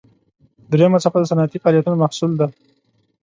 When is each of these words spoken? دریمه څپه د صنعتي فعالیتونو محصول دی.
دریمه 0.71 0.99
څپه 1.03 1.17
د 1.21 1.25
صنعتي 1.31 1.57
فعالیتونو 1.61 2.01
محصول 2.03 2.31
دی. 2.39 2.47